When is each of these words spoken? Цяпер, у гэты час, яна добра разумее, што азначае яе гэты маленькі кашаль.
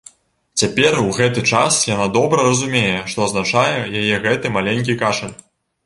Цяпер, 0.61 0.95
у 1.09 1.11
гэты 1.17 1.43
час, 1.57 1.77
яна 1.93 2.09
добра 2.17 2.47
разумее, 2.49 2.97
што 3.13 3.17
азначае 3.27 3.79
яе 4.05 4.15
гэты 4.29 4.57
маленькі 4.57 4.99
кашаль. 5.05 5.35